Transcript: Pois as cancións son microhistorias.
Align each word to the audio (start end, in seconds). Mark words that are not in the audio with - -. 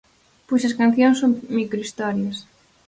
Pois 0.47 0.63
as 0.69 0.77
cancións 0.81 1.17
son 1.21 1.31
microhistorias. 1.57 2.37